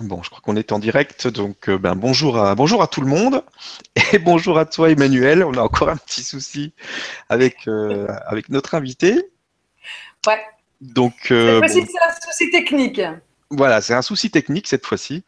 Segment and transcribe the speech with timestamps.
[0.00, 3.02] Bon, je crois qu'on est en direct, donc euh, ben, bonjour, à, bonjour à tout
[3.02, 3.44] le monde
[4.12, 5.44] et bonjour à toi Emmanuel.
[5.44, 6.72] On a encore un petit souci
[7.28, 9.30] avec, euh, avec notre invité.
[10.26, 10.40] Ouais.
[10.80, 13.02] Donc, euh, cette fois-ci, c'est un souci technique.
[13.50, 15.22] Voilà, c'est un souci technique cette fois-ci.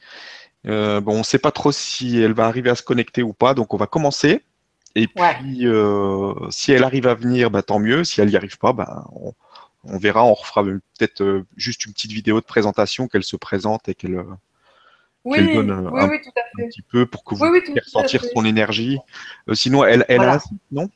[0.64, 3.52] bon, on ne sait pas trop si elle va arriver à se connecter ou pas,
[3.52, 4.42] donc on va commencer.
[4.94, 5.66] Et puis,
[6.48, 8.04] si elle arrive à venir, ben, tant mieux.
[8.04, 9.04] Si elle n'y arrive pas, ben,
[9.84, 10.24] on, verra.
[10.24, 14.24] On refera peut-être juste une petite vidéo de présentation qu'elle se présente et qu'elle
[15.24, 16.68] oui, donne un, oui, tout à fait.
[16.68, 18.98] petit peu pour que vous puissiez ressentir son énergie.
[19.48, 20.88] Euh, sinon, elle, elle a un site, non?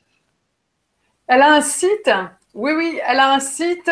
[1.29, 2.11] Elle a un site
[2.55, 3.91] Oui, oui, elle a un site.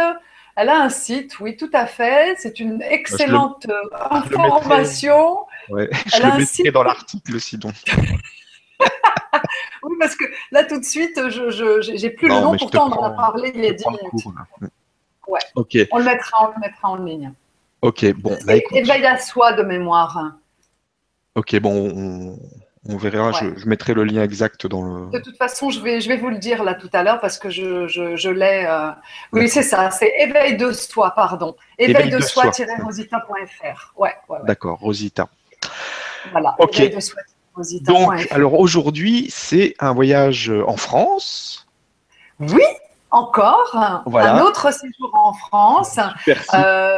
[0.56, 2.36] Elle a un site, oui, tout à fait.
[2.38, 3.66] C'est une excellente
[4.10, 5.46] information.
[5.68, 7.72] Je le mettrai, je le mettrai dans l'article, sinon.
[9.82, 12.56] oui, parce que là, tout de suite, je n'ai plus le nom.
[12.56, 14.26] Pourtant, on en a parlé il y a 10 minutes.
[15.28, 15.40] ouais.
[15.54, 15.76] Ok.
[15.92, 17.32] On le mettra, on le mettra en ligne.
[17.84, 18.34] Ok, bon.
[18.48, 20.36] Éveil à soi de mémoire.
[21.34, 22.38] Ok, bon,
[22.88, 23.30] on, verra.
[23.32, 25.10] Je, mettrai le lien exact dans le.
[25.10, 27.38] De toute façon, je vais, je vais vous le dire là tout à l'heure parce
[27.38, 28.64] que je, je, l'ai.
[28.66, 28.90] Euh,
[29.32, 29.90] oui, c'est ça.
[29.90, 31.56] C'est éveil de soi, pardon.
[31.76, 33.92] Éveil, de, soi-rosita.fr.
[33.98, 35.28] Ouais, ouais, D'accord, Rosita.
[36.32, 36.54] Voilà.
[36.58, 36.82] Ok.
[37.82, 41.66] Donc, alors aujourd'hui, c'est un voyage en France.
[42.40, 42.64] Oui,
[43.10, 43.76] encore.
[43.76, 46.00] Un autre séjour en France.
[46.54, 46.96] Euh,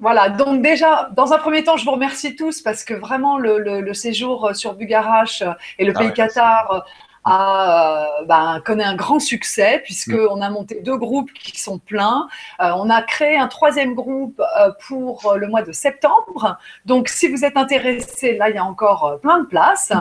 [0.00, 3.92] voilà, donc déjà, dans un premier temps, je vous remercie tous parce que vraiment le,
[3.92, 5.42] séjour sur Bugarache
[5.78, 6.84] et le ah pays Qatar
[7.24, 10.42] a, euh, ben, connaît un grand succès puisqu'on mm.
[10.42, 12.28] a monté deux groupes qui sont pleins.
[12.60, 16.56] Euh, on a créé un troisième groupe euh, pour le mois de septembre.
[16.86, 19.92] Donc, si vous êtes intéressé, là, il y a encore plein de places.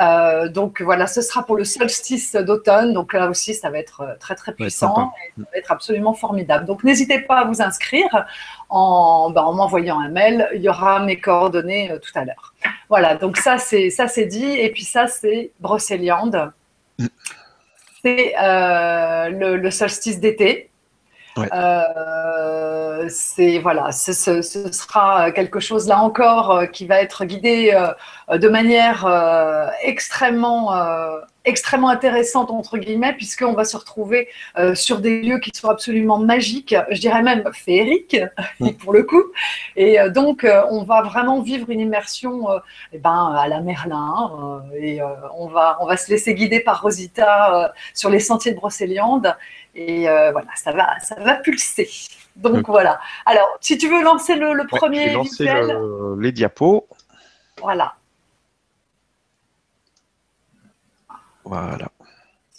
[0.00, 2.92] Euh, donc voilà, ce sera pour le solstice d'automne.
[2.92, 6.14] Donc là aussi, ça va être euh, très très puissant et ça va être absolument
[6.14, 6.64] formidable.
[6.64, 8.08] Donc n'hésitez pas à vous inscrire
[8.68, 10.48] en, ben, en m'envoyant un mail.
[10.54, 12.54] Il y aura mes coordonnées euh, tout à l'heure.
[12.88, 14.52] Voilà, donc ça c'est ça c'est dit.
[14.58, 16.52] Et puis ça c'est Brocéliande.
[16.98, 17.06] Mm.
[18.02, 20.71] C'est le, solstice d'été.
[21.38, 24.12] Euh, c'est voilà, ce,
[24.42, 29.06] sera quelque chose là encore euh, qui va être guidé euh, de manière
[29.82, 30.72] extrêmement
[31.44, 34.28] extrêmement intéressante entre guillemets puisqu'on va se retrouver
[34.74, 38.16] sur des lieux qui sont absolument magiques, je dirais même féeriques
[38.60, 38.70] mm.
[38.72, 39.22] pour le coup.
[39.76, 42.46] Et donc on va vraiment vivre une immersion
[42.92, 45.00] eh ben, à la Merlin et
[45.36, 49.34] on va on va se laisser guider par Rosita sur les sentiers de Brocéliande
[49.74, 51.88] et voilà, ça va ça va pulser.
[52.36, 53.00] Donc voilà.
[53.26, 55.50] Alors, si tu veux lancer le, premier ouais, lancer
[56.18, 56.86] les diapos.
[57.60, 57.94] Voilà.
[61.44, 61.88] Voilà.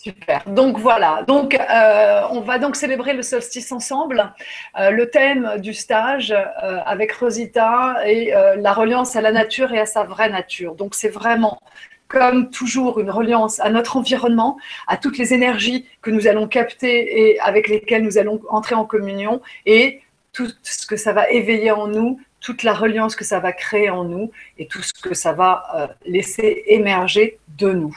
[0.03, 0.43] Super.
[0.47, 1.23] Donc voilà.
[1.29, 4.33] Donc euh, on va donc célébrer le solstice ensemble.
[4.77, 9.79] Euh, le thème du stage euh, avec Rosita est la reliance à la nature et
[9.79, 10.75] à sa vraie nature.
[10.75, 11.57] Donc c'est vraiment
[12.09, 14.57] comme toujours une reliance à notre environnement,
[14.87, 18.83] à toutes les énergies que nous allons capter et avec lesquelles nous allons entrer en
[18.83, 20.01] communion et
[20.33, 23.89] tout ce que ça va éveiller en nous, toute la reliance que ça va créer
[23.89, 27.95] en nous et tout ce que ça va laisser émerger de nous.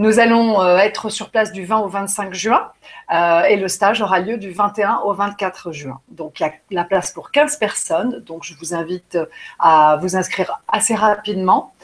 [0.00, 2.72] Nous allons euh, être sur place du 20 au 25 juin
[3.12, 6.00] euh, et le stage aura lieu du 21 au 24 juin.
[6.08, 9.18] Donc il y a la place pour 15 personnes, donc je vous invite
[9.58, 11.74] à vous inscrire assez rapidement.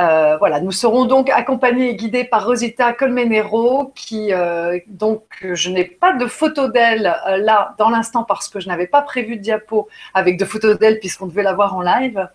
[0.00, 5.70] Euh, voilà, nous serons donc accompagnés et guidés par Rosita Colmenero, qui euh, donc je
[5.70, 9.36] n'ai pas de photo d'elle euh, là dans l'instant parce que je n'avais pas prévu
[9.36, 12.28] de diapo avec de photos d'elle puisqu'on devait la voir en live.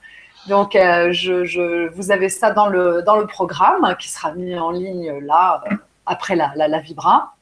[0.47, 5.19] Donc je, vous avez ça dans le dans le programme qui sera mis en ligne
[5.19, 5.63] là
[6.05, 7.35] après la, la, Vibra.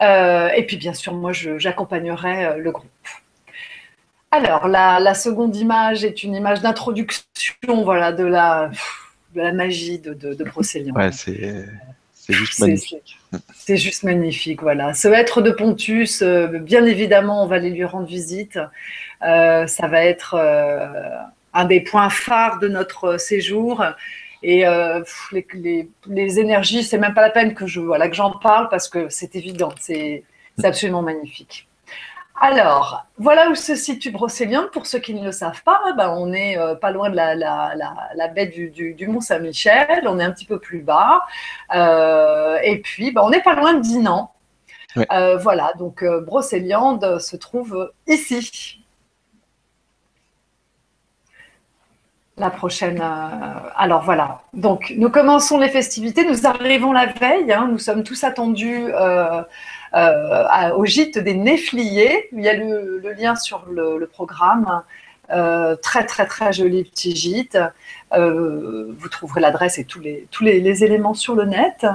[0.00, 2.88] et puis bien sûr, moi j'accompagnerai le groupe.
[4.30, 8.70] Alors, la, la, seconde image est une image d'introduction voilà, de la,
[9.34, 10.44] de la magie de, de,
[10.92, 11.64] Ouais, c'est.
[12.28, 13.18] juste magnifique.
[13.54, 14.92] C'est juste magnifique, voilà.
[14.92, 18.58] Ce être de Pontus, euh, bien évidemment, on va aller lui rendre visite.
[19.22, 20.90] Euh, ça va être euh,
[21.58, 23.84] un des points phares de notre séjour.
[24.42, 24.64] Et
[25.32, 28.68] les, les, les, énergies, c'est même pas la peine que je voilà que j'en parle
[28.68, 30.22] parce que c'est évident, c'est
[30.62, 31.68] absolument magnifique.
[32.40, 34.70] Alors, voilà où se situe Brocéliande.
[34.70, 38.28] Pour ceux qui ne le savent pas, ben, on est euh, pas loin de la,
[38.28, 41.24] baie du, Mont Saint-Michel, on est un petit peu plus bas.
[41.74, 44.32] Euh, et puis, ben, on n'est pas loin de Dinan.
[45.12, 48.77] Euh, voilà, donc Brocéliande se trouve ici.
[52.38, 53.02] La prochaine.
[53.76, 54.42] alors voilà.
[54.54, 56.24] Donc nous commençons les festivités.
[56.24, 57.52] Nous arrivons la veille.
[57.52, 57.68] Hein.
[57.70, 59.42] nous sommes tous attendus euh,
[60.74, 62.28] au gîte des Néfliers.
[62.32, 64.82] Il y a le, lien sur le, programme.
[65.28, 67.58] Très très très joli petit gîte.
[68.12, 71.86] vous trouverez l'adresse et tous les, tous les, éléments sur le net,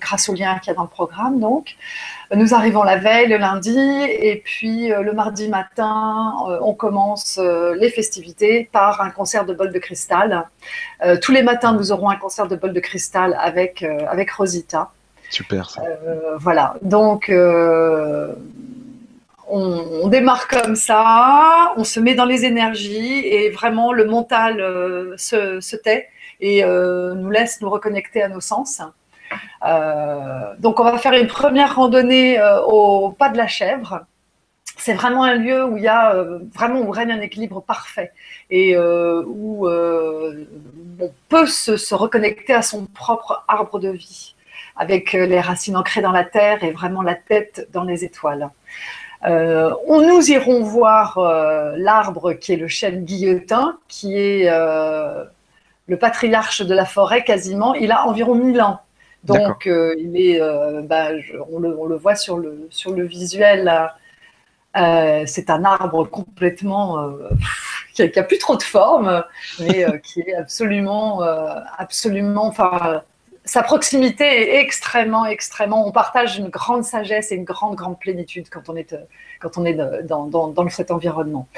[0.00, 1.40] grâce au lien qu'il y a dans le programme.
[1.40, 1.76] Donc,
[2.34, 7.40] nous arrivons la veille, le lundi, et puis le mardi matin, on commence
[7.76, 10.48] les festivités par un concert de bol de cristal.
[11.20, 14.90] tous les matins, nous aurons un concert de bol de cristal avec, avec Rosita.
[15.32, 15.74] Super.
[15.78, 16.74] Euh, voilà.
[16.82, 17.32] Donc,
[19.52, 24.60] euh, on, démarre comme ça, on se met dans les énergies et vraiment le mental
[24.60, 26.08] euh, se, tait
[26.40, 28.82] et nous laisse nous reconnecter à nos sens.
[30.58, 34.00] donc, on va faire une première randonnée au pas de la chèvre.
[34.76, 36.16] C'est vraiment un lieu où il y a
[36.52, 38.10] vraiment règne un équilibre parfait
[38.50, 44.34] et où on peut se reconnecter à son propre arbre de vie
[44.76, 48.50] avec euh, les racines ancrées dans la terre et vraiment la tête dans les étoiles.
[49.24, 55.96] Euh, on nous irons voir euh, l'arbre qui est le chêne guillotin, qui est le
[55.96, 57.74] patriarche de la forêt quasiment.
[57.74, 58.80] Il a environ 1000 ans.
[59.24, 60.40] Donc, il est,
[60.82, 61.10] bah,
[61.50, 63.90] on, le, voit sur le, sur le visuel.
[64.74, 67.12] c'est un arbre complètement
[67.94, 69.22] qui n'a plus trop de forme,
[69.60, 71.22] mais qui est absolument,
[71.78, 73.02] absolument, enfin,
[73.44, 75.86] sa proximité est extrêmement, extrêmement.
[75.86, 78.94] On partage une grande sagesse et une grande, grande plénitude quand on est,
[79.42, 81.48] quand on est dans, cet environnement.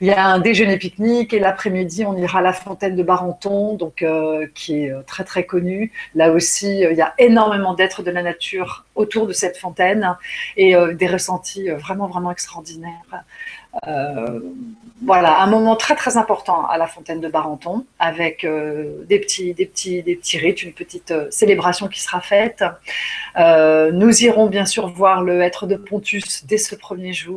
[0.00, 3.74] Il y a un déjeuner pique-nique et l'après-midi, on ira à la fontaine de Barenton,
[3.74, 5.92] donc, euh, qui est euh, très, très connue.
[6.14, 10.16] Là aussi, euh, il y a énormément d'êtres de la nature autour de cette fontaine
[10.58, 13.24] et des ressentis vraiment, vraiment extraordinaires.
[15.02, 18.46] Voilà, un moment très très important à la fontaine de Barenton, avec
[19.08, 22.62] des, petits, des, rites, une petite célébration qui sera faite.
[23.38, 27.29] nous irons bien sûr voir le être de Pontus dès ce premier jour,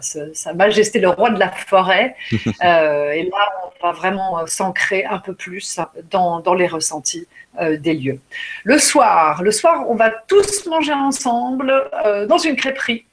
[0.00, 2.16] Sa Majesté le roi de la forêt.
[2.32, 3.48] et là,
[3.80, 5.80] on va vraiment s'ancrer un peu plus
[6.10, 7.26] dans, dans les ressentis
[7.60, 8.20] des lieux.
[8.64, 11.72] Le soir, le soir, on va tous manger ensemble
[12.28, 13.04] dans une crêperie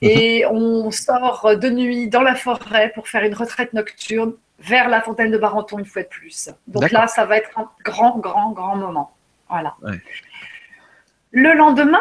[0.00, 5.00] et on sort de nuit dans la forêt pour faire une retraite nocturne vers la
[5.00, 6.50] fontaine de Barenton une fois de plus.
[6.66, 9.14] Donc là, ça va être un grand, grand, grand moment.
[9.48, 9.76] Voilà.
[11.32, 12.00] Le lendemain,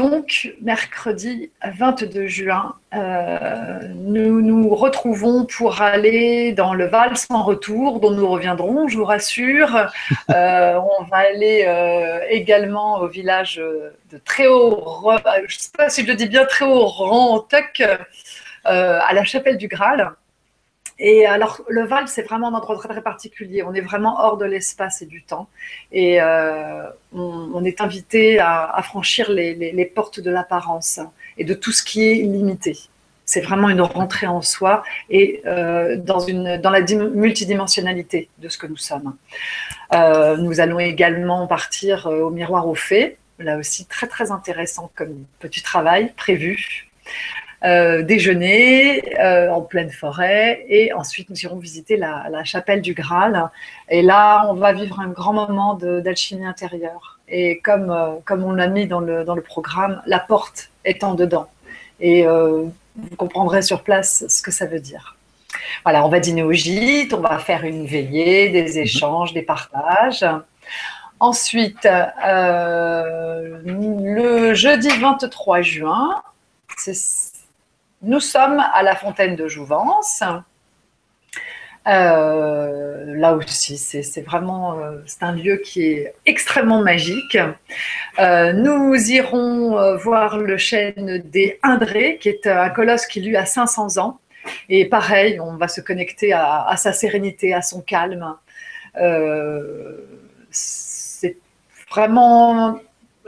[0.00, 8.00] donc, mercredi 22 juin, euh, nous nous retrouvons pour aller dans le Val sans retour,
[8.00, 9.90] dont nous reviendrons, je vous rassure.
[10.30, 16.02] Euh, on va aller euh, également au village de Tréhaut, je ne sais pas si
[16.02, 17.82] je le dis bien, Tréhaut-Rantuc,
[18.64, 20.12] à la chapelle du Graal.
[21.02, 23.62] Et alors, le Val, c'est vraiment un endroit très, particulier.
[23.62, 25.48] On est vraiment hors de l'espace et du temps.
[25.92, 26.82] Et euh,
[27.14, 31.00] on, est invité à, franchir les, portes de l'apparence
[31.38, 32.78] et de tout ce qui est limité.
[33.24, 38.76] C'est vraiment une rentrée en soi et euh, dans la multidimensionnalité de ce que nous
[38.76, 39.16] sommes.
[39.94, 43.16] Euh, nous allons également partir au miroir aux fées.
[43.38, 46.90] Là aussi, très, très intéressant comme petit travail prévu.
[47.62, 53.50] Euh, déjeuner euh, en pleine forêt et ensuite nous irons visiter la, chapelle du Graal.
[53.90, 57.18] Et là, on va vivre un grand moment d'alchimie intérieure.
[57.28, 61.12] Et comme, euh, comme on l'a mis dans le, dans le programme, la porte étant
[61.14, 61.50] dedans.
[62.00, 62.72] Et vous
[63.18, 65.18] comprendrez sur place ce que ça veut dire.
[65.84, 68.78] Voilà, on va dîner au gîte, on va faire une veillée, des mhm.
[68.78, 70.24] échanges, des partages.
[71.18, 71.86] Ensuite,
[73.66, 76.22] le jeudi 23 juin,
[76.78, 76.94] c'est
[78.02, 80.22] nous sommes à la fontaine de Jouvence.
[81.86, 87.38] Euh, là aussi, c'est vraiment euh, un lieu qui est extrêmement magique.
[88.18, 93.46] Euh, nous irons voir le chêne des Indrés, qui est un colosse qui lui a
[93.46, 94.20] 500 ans.
[94.68, 98.34] Et pareil, on va se connecter à sa sérénité, à son calme.
[100.50, 101.36] c'est
[101.90, 102.80] vraiment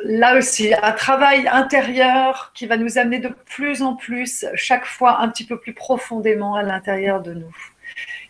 [0.04, 5.20] là aussi, un travail intérieur qui va nous amener de plus en plus, chaque fois
[5.20, 7.54] un petit peu plus profondément à l'intérieur de nous.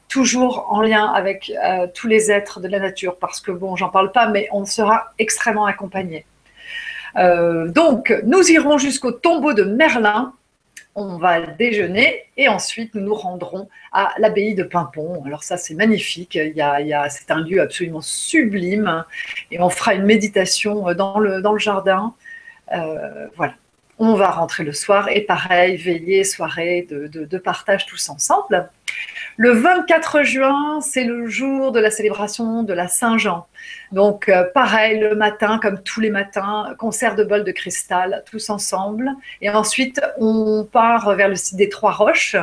[0.09, 3.89] Toujours en lien avec euh, tous les êtres de la nature, parce que bon, j'en
[3.89, 6.27] parle pas, mais on sera extrêmement accompagné.
[7.17, 10.35] Euh, donc, nous irons jusqu'au tombeau de Merlin,
[10.95, 15.23] on va déjeuner et ensuite nous nous rendrons à l'abbaye de Pimpon.
[15.25, 19.05] Alors ça c'est magnifique, c'est un lieu absolument sublime
[19.51, 22.15] et on fera une méditation dans le, jardin.
[22.73, 23.55] Euh, voilà,
[23.99, 28.69] on va rentrer le soir et pareil, veiller, soirée de, partage tous ensemble.
[29.39, 33.47] Le 24 juin, c'est le jour de la célébration de la Saint-Jean.
[33.91, 38.51] Donc, euh, pareil, le matin, comme tous les matins, concert de bol de cristal, tous
[38.51, 39.11] ensemble.
[39.41, 42.37] Et ensuite, on part vers le site des Trois Roches.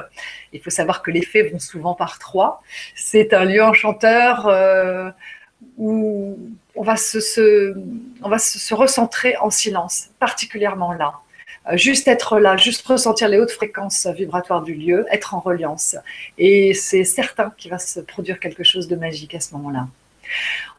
[0.51, 2.63] Il faut savoir que les fées vont souvent par trois.
[2.95, 5.11] C'est un lieu enchanteur euh,
[5.77, 6.39] où
[6.75, 7.75] on va se,
[8.23, 11.13] on va se recentrer en silence, particulièrement là.
[11.69, 15.95] Euh, juste être là, juste ressentir les hautes fréquences vibratoires du lieu, être en reliance.
[16.37, 19.87] Et c'est certain qu'il va se produire quelque chose de magique à ce moment-là.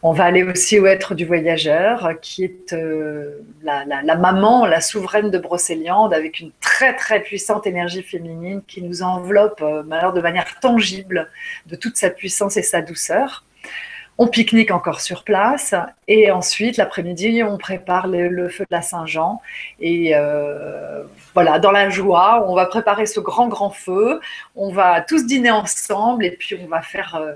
[0.03, 3.85] On va aller aussi au être du voyageur, qui est euh, la,
[4.17, 9.61] maman, la souveraine de Brocéliande, avec une très très puissante énergie féminine qui nous enveloppe
[9.61, 11.29] euh, de manière tangible
[11.67, 13.45] de toute sa puissance et sa douceur.
[14.23, 15.75] On pique-nique encore sur place
[16.07, 19.41] et ensuite l'après-midi on prépare le, feu de la Saint-Jean
[19.81, 24.21] et euh, voilà dans la joie on va préparer ce grand grand feu.
[24.57, 27.33] On va tous dîner ensemble et puis on va faire euh,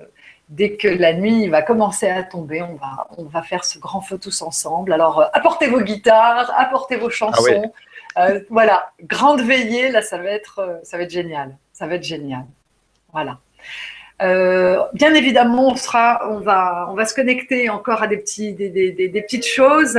[0.51, 4.03] dès que la nuit va commencer à tomber, on va, on va faire ce grand
[4.03, 4.93] feu tous ensemble.
[4.93, 7.73] Alors, euh, apportez vos guitares, apportez vos chansons.
[8.15, 11.57] Ah voilà, grande veillée, là, ça va, être, ça va être génial.
[11.73, 12.45] Ça va être génial.
[13.11, 13.39] Voilà.
[14.25, 18.55] Euh, bien évidemment, on sera, on va, on va se connecter encore à des petits,
[18.55, 19.99] des, des, des, petites choses.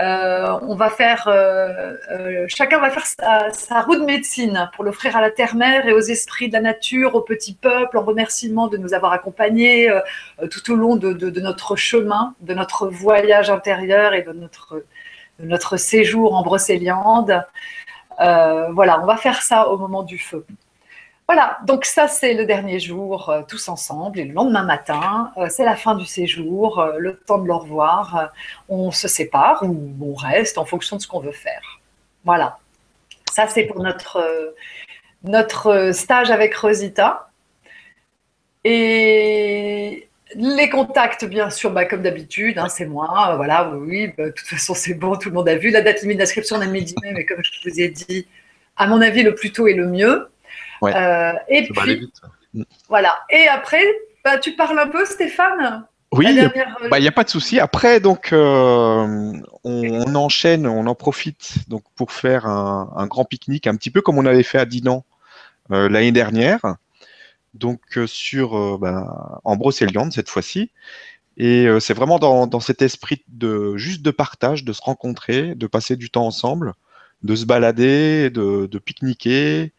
[0.00, 1.94] Euh, on va faire, euh,
[2.48, 3.06] chacun va faire
[3.52, 7.14] sa, roue de médecine pour l'offrir à la terre-mère et aux esprits de la nature,
[7.14, 9.92] au petit peuple, en remerciement de nous avoir accompagnés
[10.50, 14.84] tout au long de, notre chemin, de notre voyage intérieur et de notre,
[15.40, 17.44] notre séjour en Brocéliande.
[18.18, 20.46] voilà, on va faire ça au moment du feu.
[21.28, 24.20] Voilà, donc ça c'est le dernier jour, euh, tous ensemble.
[24.20, 27.54] Et le lendemain matin, euh, c'est la fin du séjour, euh, le temps de le
[27.54, 28.30] revoir.
[28.68, 31.80] on se sépare ou on reste en fonction de ce qu'on veut faire.
[32.24, 32.58] Voilà,
[33.32, 34.54] ça c'est pour notre,
[35.24, 37.30] notre stage avec Rosita.
[38.64, 43.34] Et les contacts, bien sûr, bah, comme d'habitude, hein, c'est moi.
[43.36, 45.70] voilà, oui, bah, de toute façon c'est bon, tout le monde a vu.
[45.70, 48.26] La date limite d'inscription, on a mis mais comme je vous ai dit,
[48.76, 50.28] à mon avis, le plus tôt est le mieux.
[50.82, 52.10] Euh, et puis,
[52.88, 53.14] voilà.
[53.30, 53.84] Et après,
[54.24, 57.58] bah, tu parles un peu, Stéphane oui, il n'y euh, bah, a pas de souci.
[57.58, 59.32] Après, donc, euh,
[59.64, 64.16] on, enchaîne, on en profite donc pour faire un, grand pique-nique, un petit peu comme
[64.16, 65.04] on avait fait à Dinan
[65.68, 66.60] l'année dernière,
[67.54, 70.70] donc sur bah, en Brocéliande cette fois-ci.
[71.38, 75.66] Et c'est vraiment dans, dans, cet esprit de juste de partage, de se rencontrer, de
[75.66, 76.74] passer du temps ensemble,
[77.24, 79.72] de se balader, de, de pique-niquer,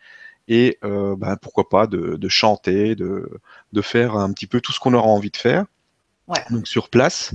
[0.48, 3.30] et euh, ben, pourquoi pas de, chanter, de,
[3.74, 5.66] de, faire un petit peu tout ce qu'on aura envie de faire.
[6.50, 7.34] Donc sur place.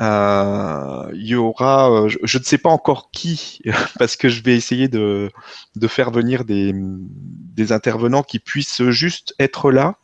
[0.00, 3.62] Euh, il y aura, euh, je, ne sais pas encore qui,
[3.98, 5.30] parce que je vais essayer de,
[5.76, 9.96] de faire venir des, des, intervenants qui puissent juste être là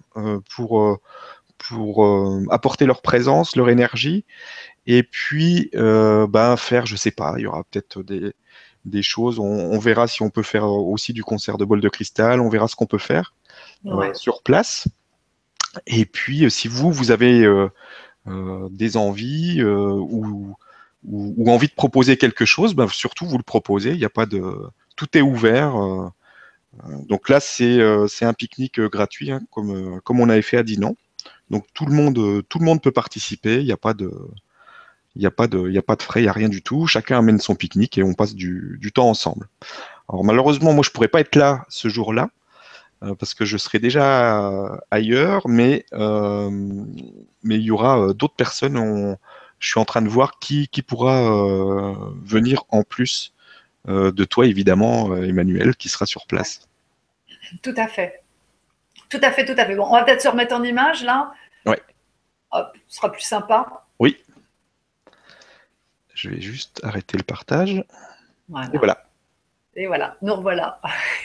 [0.55, 0.99] pour,
[1.59, 2.07] pour
[2.51, 4.25] apporter leur présence, leur énergie,
[4.87, 8.33] et puis ben, faire, je sais pas, il y aura peut-être des,
[8.85, 9.39] des choses.
[9.39, 12.41] On, verra si on peut faire aussi du concert de bol de cristal.
[12.41, 13.35] On verra ce qu'on peut faire
[13.87, 14.89] euh, sur place.
[15.87, 17.69] Et puis, euh, si vous, vous avez euh,
[18.71, 20.57] des envies ou,
[21.05, 23.91] ou, envie de proposer quelque chose, ben, surtout vous le proposez.
[23.91, 24.43] Il n'y a pas de,
[24.97, 25.75] tout est ouvert.
[27.09, 30.97] donc là, c'est un pique-nique gratuit, hein, comme, comme on avait fait à Dinan.
[31.51, 33.59] Donc tout le monde, tout le monde peut participer.
[33.59, 34.11] Il n'y a pas de,
[35.17, 36.87] il n'y a, pas de, a pas de frais, il n'y a rien du tout.
[36.87, 39.49] Chacun amène son pique-nique et on passe du, temps ensemble.
[40.09, 42.31] Alors malheureusement, moi, je ne pourrais pas être là ce jour-là
[43.03, 46.51] euh, parce que je serai déjà ailleurs, mais, euh,
[47.43, 49.17] mais il y aura euh, d'autres personnes.
[49.59, 53.35] je suis en train de voir qui, qui pourra venir en plus
[53.87, 56.69] de toi, évidemment, Emmanuel, qui sera sur place.
[57.63, 58.23] Tout à fait.
[59.09, 59.75] Tout à fait, tout à fait.
[59.75, 61.33] Bon, on va peut-être se remettre en image là.
[61.67, 61.77] Oui.
[62.53, 63.85] Hop, ce sera plus sympa.
[66.21, 67.83] Je vais juste arrêter le partage.
[68.51, 68.69] Voilà.
[68.75, 69.05] Et voilà.
[69.77, 70.79] Et voilà, nous revoilà.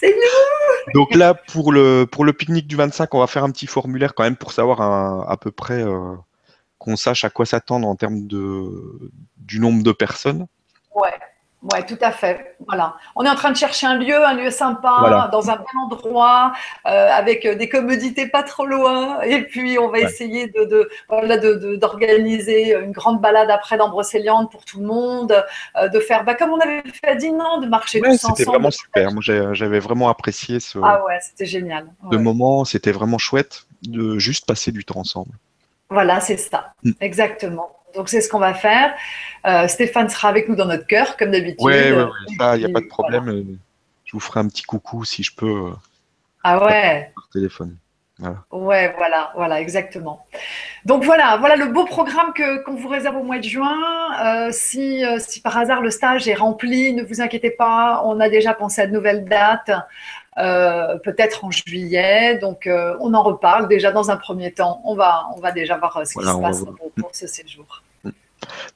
[0.00, 3.52] C'est nous Donc là, pour le, pour le pique-nique du 25, on va faire un
[3.52, 4.80] petit formulaire quand même pour savoir
[5.30, 6.16] à peu près euh,
[6.78, 10.48] qu'on sache à quoi s'attendre en termes de, du nombre de personnes.
[10.92, 11.14] Ouais.
[11.62, 12.56] Oui, tout à fait.
[12.68, 12.94] Voilà.
[13.16, 16.52] On est en train de chercher un lieu, un lieu sympa, dans un bon endroit,
[16.86, 19.20] euh, avec euh, des commodités pas trop loin.
[19.22, 24.78] Et puis, on va essayer de, d'organiser une grande balade après dans Brocéliande pour tout
[24.78, 25.44] le monde,
[25.76, 28.36] euh, de faire, bah, comme on avait fait à Dinan, de marcher tous ensemble.
[28.36, 29.12] C'était vraiment super.
[29.12, 31.88] Moi, j'avais vraiment apprécié ce, ah ouais, c'était génial.
[32.02, 32.64] moment.
[32.64, 35.32] C'était vraiment chouette de juste passer du temps ensemble.
[35.90, 36.72] Voilà, c'est ça.
[36.84, 36.92] Mm.
[37.00, 37.77] Exactement.
[37.94, 38.94] Donc c'est ce qu'on va faire.
[39.46, 41.58] Euh, Stéphane sera avec nous dans notre cœur, comme d'habitude.
[41.60, 43.58] Oui, il n'y a pas de problème.
[44.04, 45.68] Je vous ferai un petit coucou si je peux.
[45.68, 45.72] Euh,
[46.42, 47.12] Ah ouais.
[47.14, 47.76] Par téléphone.
[48.18, 48.44] Voilà.
[48.50, 50.26] Ouais, voilà, voilà, exactement.
[50.84, 53.78] Donc voilà, voilà le beau programme que qu'on vous réserve au mois de juin.
[54.24, 58.18] Euh, si, euh, si par hasard le stage est rempli, ne vous inquiétez pas, on
[58.18, 59.70] a déjà pensé à de nouvelles dates,
[60.38, 62.38] euh, peut-être en juillet.
[62.38, 62.68] Donc
[63.00, 64.80] on en reparle déjà dans un premier temps.
[64.84, 66.64] On va, on va déjà voir ce qui se passe
[66.96, 67.82] pour, ce séjour.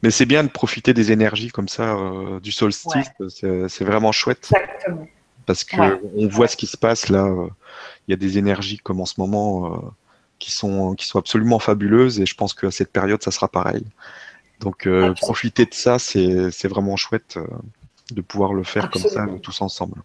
[0.03, 1.97] Mais c'est bien de profiter des énergies comme ça
[2.43, 3.11] du solstice.
[3.29, 4.51] C'est vraiment chouette.
[4.55, 5.07] Exactement.
[5.45, 7.29] Parce qu'on on voit ce qui se passe là
[8.07, 9.79] il y a des énergies comme en ce moment euh,
[10.39, 13.85] qui, sont, qui sont absolument fabuleuses et je pense qu'à cette période, ça sera pareil.
[14.61, 17.47] Donc euh, profiter de ça, c'est vraiment chouette euh,
[18.11, 20.03] de pouvoir le faire comme ça tous ensemble.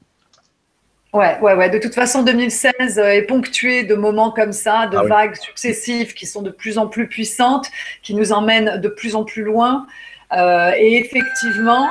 [1.13, 1.69] Ouais, ouais, ouais.
[1.69, 6.25] De toute façon, 2016 est ponctué de moments comme ça, de ah vagues successives qui
[6.25, 7.69] sont de plus en plus puissantes,
[8.03, 9.87] qui nous emmènent de plus en plus loin.
[10.33, 11.89] et effectivement,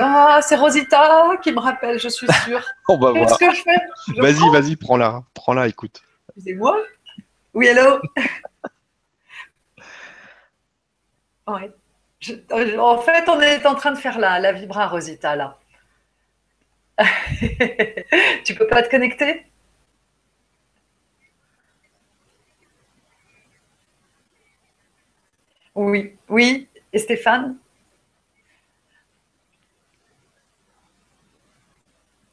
[0.00, 2.64] ah, c'est Rosita qui me rappelle, je suis sûre.
[2.88, 4.20] On va Qu'est-ce que je fais?
[4.20, 5.22] Vas-y, vas-y, prends-la.
[5.34, 6.00] Prends-la, écoute.
[6.42, 6.78] C'est moi?
[7.54, 8.00] Oui, hello
[11.48, 11.72] ouais.
[12.78, 15.58] En fait, on est en train de faire la, la vibra Rosita, là.
[18.44, 19.44] tu peux pas te connecter?
[25.74, 26.66] Oui, oui.
[26.92, 27.56] Et Stéphane?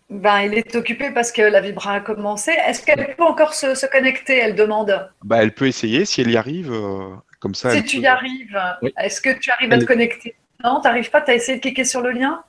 [0.10, 2.52] Ben, il est occupé parce que la vibra a commencé.
[2.52, 4.38] Est-ce qu'elle peut encore se, connecter?
[4.38, 5.12] Elle demande.
[5.24, 6.72] Ben, elle peut essayer si elle y arrive.
[6.72, 7.72] Euh, comme ça.
[7.72, 8.60] Si tu y arrives,
[8.98, 10.36] est-ce que tu arrives à te connecter?
[10.64, 12.44] Non, tu n'arrives pas Tu as essayé de cliquer sur le lien?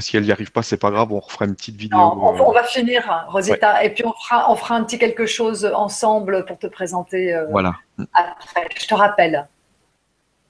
[0.00, 1.98] Si elle n'y arrive pas, c'est pas grave, on refera une petite vidéo.
[1.98, 5.70] on, va finir, hein, Rosita, et puis on fera, on fera un petit quelque chose
[5.74, 7.34] ensemble pour te présenter.
[7.34, 7.74] Euh, voilà.
[8.12, 9.48] Après, je te rappelle.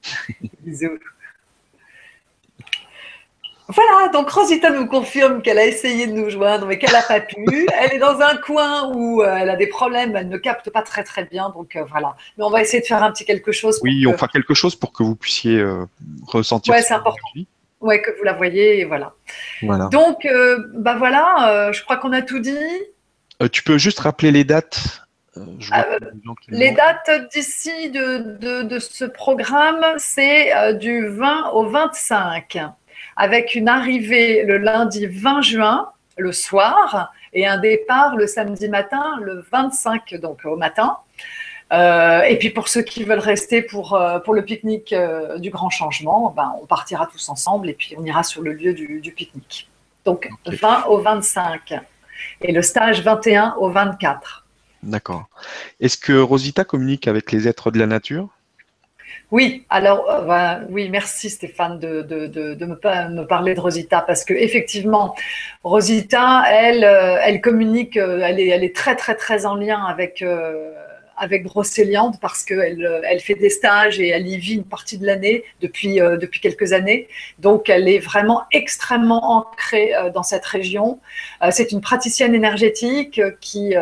[0.60, 0.98] Bisous.
[3.68, 7.20] Voilà, donc Rosita nous confirme qu'elle a essayé de nous joindre, mais qu'elle n'a pas
[7.20, 7.66] pu.
[7.80, 10.82] Elle est dans un coin où euh, elle a des problèmes, elle ne capte pas
[10.82, 12.14] très très bien, donc euh, voilà.
[12.36, 13.80] Mais on va essayer de faire un petit quelque chose.
[13.82, 15.86] Oui, on fera quelque chose pour que vous puissiez euh,
[16.26, 16.74] ressentir.
[16.74, 17.26] Ouais, c'est important.
[17.84, 19.12] Ouais, que vous la voyez, et voilà.
[19.62, 19.88] voilà.
[19.88, 20.26] Donc,
[20.74, 22.56] bah voilà, je crois qu'on a tout dit.
[23.52, 25.00] tu peux juste rappeler les dates
[26.48, 32.58] les dates d'ici de, de, de, ce programme, c'est du 20 au 25
[33.16, 39.18] avec une arrivée le lundi 20 juin, le soir, et un départ le samedi matin,
[39.20, 40.98] le 25, donc au matin.
[41.74, 45.50] Euh, et puis pour ceux qui veulent rester pour, euh, pour le pique-nique euh, du
[45.50, 49.12] grand changement, ben, on partira tous ensemble et puis on ira sur le lieu du,
[49.14, 49.68] pique-nique.
[50.04, 51.74] Donc 20 au 25
[52.42, 54.44] et le stage 21 au 24.
[54.82, 55.24] D'accord.
[55.80, 58.28] Est-ce que Rosita communique avec les êtres de la nature?
[59.30, 62.06] Oui, alors euh, ben, oui, merci Stéphane de,
[62.66, 65.14] me, parler de Rosita parce que effectivement,
[65.64, 69.82] Rosita, elle, euh, elle communique, euh, elle est, elle est très très très en lien
[69.84, 70.24] avec
[71.16, 74.98] avec Brocéliande parce qu'elle euh, elle fait des stages et elle y vit une partie
[74.98, 77.08] de l'année depuis, euh, depuis quelques années.
[77.38, 80.98] Donc, elle est vraiment extrêmement ancrée euh, dans cette région.
[81.50, 83.74] c'est une praticienne énergétique qui,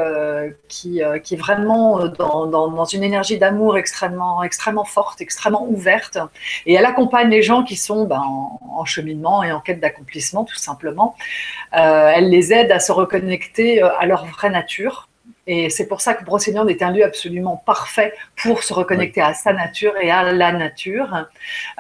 [0.69, 6.19] qui, qui est vraiment dans, dans, une énergie d'amour extrêmement, extrêmement forte, extrêmement ouverte.
[6.67, 10.45] Et elle accompagne les gens qui sont ben, en, en, cheminement et en quête d'accomplissement,
[10.45, 11.15] tout simplement.
[11.73, 15.09] elle les aide à se reconnecter à leur vraie nature
[15.47, 19.35] et c'est pour ça que Brocéliande est un lieu absolument parfait pour se reconnecter à
[19.35, 21.27] sa nature et à la nature.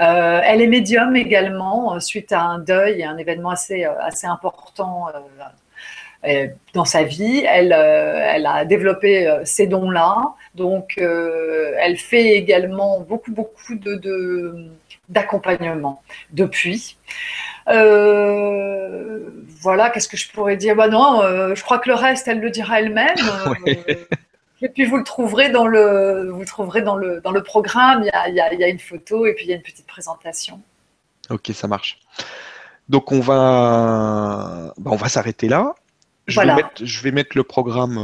[0.00, 4.26] Euh, elle est médium également, euh, suite à un deuil un événement assez, euh, assez
[4.26, 5.06] important
[6.74, 7.44] dans sa vie.
[7.48, 10.34] Elle, elle a développé ces dons-là.
[10.54, 14.70] Donc, elle fait également beaucoup, beaucoup de,
[15.08, 16.96] d'accompagnement depuis.
[17.68, 19.30] Euh,
[19.60, 20.74] voilà, qu'est-ce que je pourrais dire?
[20.74, 23.16] Bah non, euh, je crois que le reste, elle le dira elle-même.
[24.64, 28.04] Euh, et puis vous le trouverez dans le, vous trouverez dans le, dans le programme.
[28.28, 30.60] Il y, a, une photo et puis il y a une petite présentation.
[31.30, 31.98] Ok, ça marche.
[32.88, 35.74] Donc on va, bah, on va s'arrêter là.
[36.26, 37.98] Je, vais mettre, je vais mettre le programme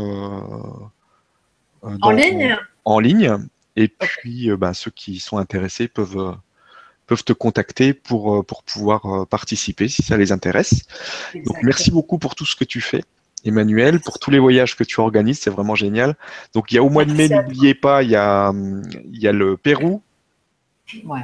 [1.83, 2.57] en ligne.
[2.85, 3.37] En ligne.
[3.77, 6.37] Et puis, bah, ceux qui sont intéressés peuvent
[7.09, 10.87] peuvent te contacter pour, euh, pour pouvoir euh, participer si ça les intéresse.
[11.35, 13.03] Donc merci beaucoup pour tout ce que tu fais.
[13.45, 16.17] Emmanuel, pour tous les voyages que tu organises, c'est vraiment génial.
[16.55, 19.27] Donc il y a au mois de mai, n'oubliez pas, il y a, il y
[19.27, 20.03] a le Pérou.
[21.05, 21.21] Ouais.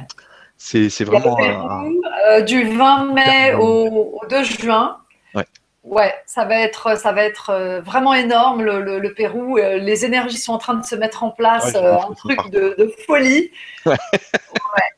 [0.57, 1.37] C'est, vraiment.
[1.39, 4.97] Euh, du 20 mai au, 2 juin.
[5.35, 5.45] Ouais.
[5.85, 9.57] Ouais, ça va être, ça va être vraiment énorme le, le, Pérou.
[9.57, 13.51] Les énergies sont en train de se mettre en place, un truc de, de, folie.
[13.85, 13.93] Ouais.
[13.93, 14.89] Ouais,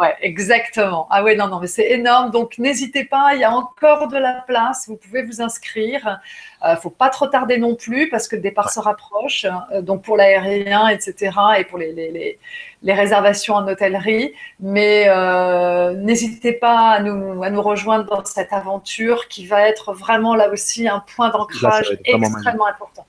[0.00, 1.06] ouais, exactement.
[1.10, 2.30] Ah ouais, non, non, mais c'est énorme.
[2.30, 4.88] Donc n'hésitez pas, il y a encore de la place.
[4.88, 6.20] Vous pouvez vous inscrire.
[6.62, 9.46] Il euh, ne faut pas trop tarder non plus parce que le départ se rapproche.
[9.72, 11.30] Euh, donc pour l'aérien, etc.
[11.58, 12.38] et pour les, les,
[12.82, 14.34] les, réservations en hôtellerie.
[14.60, 19.92] Mais euh, n'hésitez pas à nous, à nous rejoindre dans cette aventure qui va être
[19.92, 23.06] vraiment là aussi un point d'ancrage extrêmement important.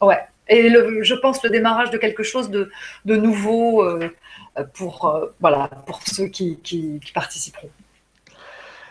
[0.00, 0.20] Ouais.
[0.48, 2.70] Et le, je pense le démarrage de quelque chose de,
[3.04, 3.88] de nouveau
[4.74, 7.70] pour, voilà, pour ceux qui, qui, participeront.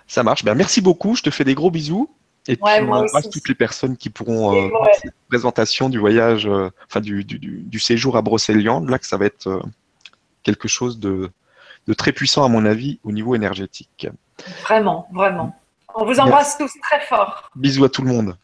[0.07, 0.43] Ça marche.
[0.43, 1.15] Ben, merci beaucoup.
[1.15, 2.09] Je te fais des gros bisous.
[2.47, 6.47] Et puis on embrasse toutes les personnes qui pourront euh, voir cette présentation du voyage,
[6.47, 9.61] euh, enfin du, du, du, séjour à Brocéliande, là que ça va être euh,
[10.41, 11.29] quelque chose de,
[11.87, 14.07] de, très puissant à mon avis au niveau énergétique.
[14.63, 15.55] Vraiment, vraiment.
[15.93, 17.51] On vous embrasse tous très fort.
[17.55, 18.35] Bisous à tout le monde.